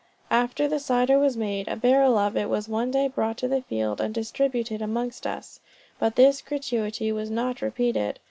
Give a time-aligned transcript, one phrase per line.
[0.31, 3.61] After the cider was made, a barrel of it was one day brought to the
[3.61, 5.59] field, and distributed amongst us;
[5.99, 8.17] but this gratuity was not repeated.